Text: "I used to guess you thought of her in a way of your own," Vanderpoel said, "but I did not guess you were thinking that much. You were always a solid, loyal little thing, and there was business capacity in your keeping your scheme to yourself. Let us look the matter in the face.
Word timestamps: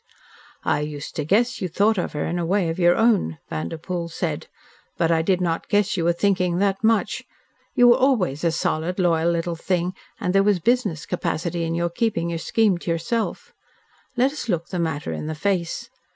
"I 0.65 0.79
used 0.79 1.15
to 1.17 1.23
guess 1.23 1.61
you 1.61 1.67
thought 1.67 1.99
of 1.99 2.13
her 2.13 2.25
in 2.25 2.39
a 2.39 2.43
way 2.43 2.69
of 2.69 2.79
your 2.79 2.95
own," 2.95 3.37
Vanderpoel 3.51 4.09
said, 4.09 4.47
"but 4.97 5.11
I 5.11 5.21
did 5.21 5.39
not 5.39 5.69
guess 5.69 5.95
you 5.95 6.05
were 6.05 6.11
thinking 6.11 6.57
that 6.57 6.83
much. 6.83 7.23
You 7.75 7.89
were 7.89 7.97
always 7.97 8.43
a 8.43 8.51
solid, 8.51 8.97
loyal 8.97 9.29
little 9.29 9.55
thing, 9.55 9.93
and 10.19 10.33
there 10.33 10.41
was 10.41 10.57
business 10.57 11.05
capacity 11.05 11.65
in 11.65 11.75
your 11.75 11.91
keeping 11.91 12.31
your 12.31 12.39
scheme 12.39 12.79
to 12.79 12.89
yourself. 12.89 13.53
Let 14.17 14.31
us 14.31 14.49
look 14.49 14.69
the 14.69 14.79
matter 14.79 15.13
in 15.13 15.27
the 15.27 15.35
face. 15.35 15.91